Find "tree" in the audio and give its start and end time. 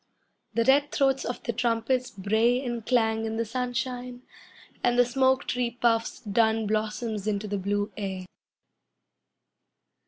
5.47-5.77